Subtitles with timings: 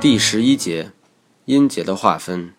[0.00, 0.92] 第十一节，
[1.46, 2.54] 音节的划分。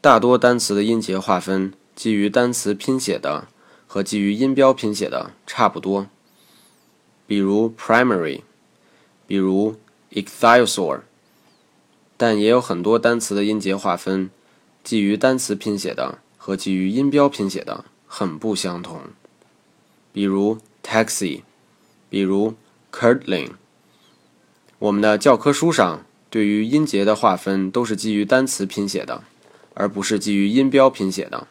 [0.00, 3.46] 大多单词的音节划分基于单词拼写的
[3.86, 6.06] 和基于音标拼写的差不多，
[7.26, 8.40] 比如 primary，
[9.26, 9.76] 比如
[10.12, 11.02] ichthyosaur。
[12.16, 14.30] 但也有很多单词的音节划分
[14.82, 19.02] 基于单词拼写的和基于音标拼写的很不相同，
[20.10, 21.42] 比如 taxi，
[22.08, 22.54] 比如
[22.90, 23.50] curdling。
[24.78, 26.06] 我们的教科书上。
[26.30, 29.24] 对于音节的划分都是基于单词拼写的，
[29.74, 31.48] 而不是基于音标拼写的。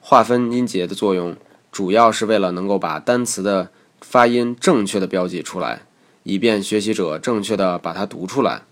[0.00, 1.36] 划分音节的作用，
[1.72, 3.70] 主要是为了能够把单词的
[4.00, 5.82] 发音正确的标记出来，
[6.22, 8.62] 以便学习者正确的把它读出来。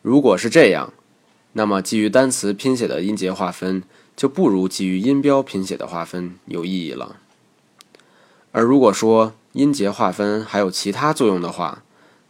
[0.00, 0.92] 如果是这样，
[1.54, 3.84] 那么基于单词拼写的音节划分
[4.16, 7.16] 就不如基于音标拼写的划分有意义了。
[8.50, 11.83] 而如果说音节划分还有其他作用的话，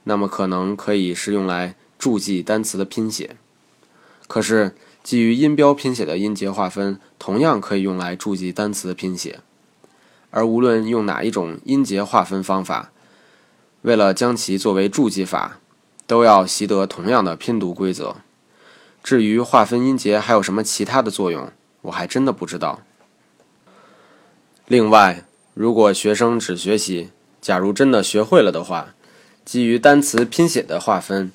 [0.05, 3.37] 那么可能可以是用来注记单词的拼写，
[4.27, 9.41] 可是基于音标拼写的音节划分同样可以用来注记单词的拼写，
[10.31, 12.91] 而无论用哪一种音节划分方法，
[13.83, 15.59] 为了将其作为注记法，
[16.07, 18.17] 都要习得同样的拼读规则。
[19.03, 21.51] 至于划分音节还有什么其他的作用，
[21.83, 22.83] 我还真的不知道。
[24.67, 27.11] 另外，如果学生只学习，
[27.41, 28.95] 假如真的学会了的话。
[29.45, 31.31] 基于单词拼写的划分，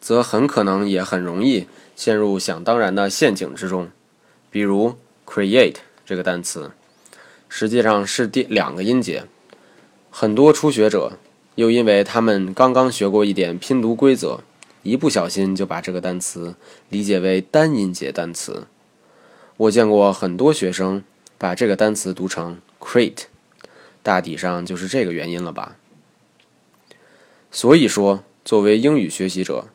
[0.00, 3.90] 则很可能也很容易陷入想当然的陷阱之中。
[4.50, 6.70] 比如 “create” 这个单词，
[7.48, 9.24] 实际上是第两个音节。
[10.10, 11.18] 很多初学者
[11.54, 14.40] 又因为他们刚刚学过一点拼读规则，
[14.82, 16.54] 一不小心就把这个单词
[16.88, 18.66] 理解为单音节单词。
[19.58, 21.04] 我见过很多学生
[21.36, 23.24] 把这个单词读成 create，
[24.02, 25.76] 大体上就是这个原因了吧。
[27.50, 29.66] 所以说，作为英语学习者，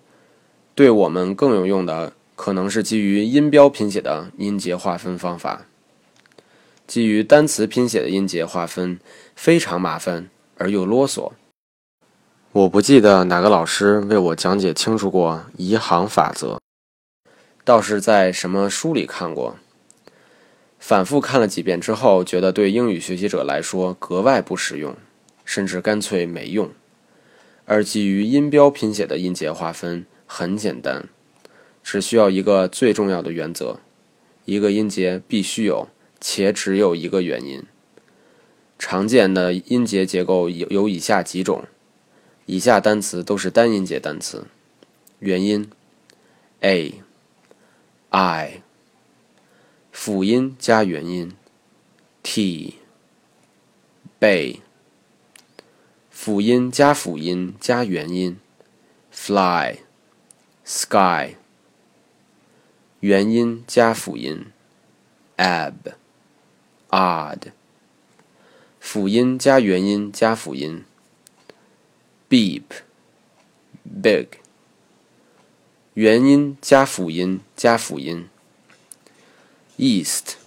[0.74, 5.66] 对我们更有用的可能是基于音标拼写的音节划分方法。
[6.88, 9.00] 基于单词拼写的音节划分
[9.36, 11.31] 非常麻烦而又啰嗦。
[12.52, 16.59] 我不记得哪个老师为我讲解清楚过移行法则，
[17.66, 19.57] 倒是在什么书里看过。
[20.80, 24.96] 反复看了几遍之后，觉得对英语学习者来说格外不实用，
[25.44, 26.69] 甚至干脆没用。
[27.65, 31.09] 而基于音标拼写的音节划分很简单，
[31.83, 33.79] 只需要一个最重要的原则：
[34.45, 35.87] 一个音节必须有
[36.21, 37.63] 且只有一个元音。
[38.77, 41.63] 常见的音节结构有有以下几种，
[42.45, 44.45] 以下单词都是单音节单词：
[45.19, 45.69] 元音
[46.59, 46.93] a、
[48.09, 48.61] i，
[49.91, 51.31] 辅音加元音
[52.21, 52.75] t、
[54.19, 54.64] b。
[56.25, 58.40] 辅音加辅音加元音
[59.13, 59.78] ，fly,
[60.66, 61.36] sky。
[63.02, 64.47] 元音加辅音
[65.38, 65.94] ，ab,
[66.90, 67.52] odd。
[68.80, 70.84] 辅音加元音加辅音
[72.28, 72.63] ，beep,
[73.84, 74.40] big。
[75.94, 78.28] 元音加辅音加辅音
[79.78, 80.38] ，east,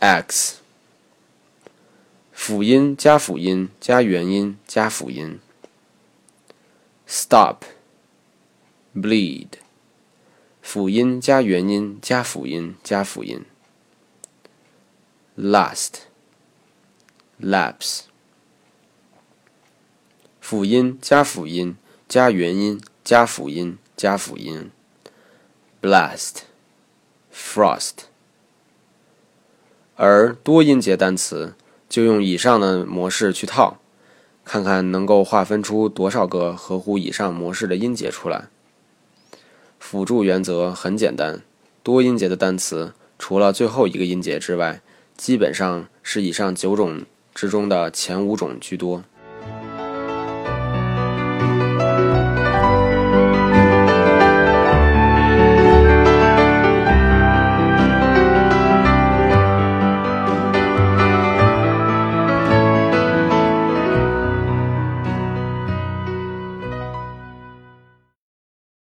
[0.00, 0.56] x。
[2.50, 5.38] 辅音加辅音加元音加辅音
[7.06, 9.50] ，stop，bleed。
[10.60, 13.44] 辅音加元音加辅音加辅音
[15.38, 18.00] ，last，lapse。
[20.40, 21.76] 辅音加辅音
[22.08, 24.72] 加元音加辅音加辅音
[25.80, 27.92] ，blast，frost。
[29.94, 31.54] 而多音节单词。
[31.90, 33.78] 就用以上的模式去套，
[34.44, 38.44] 看看能够划分出多少个合乎以上模式的音节出来。
[39.80, 41.42] 辅助原则很简单，
[41.82, 44.80] 多音节的单词除了最后一个音节之外，
[45.16, 47.04] 基本上是以上九种
[47.34, 49.02] 之中的前五种居多。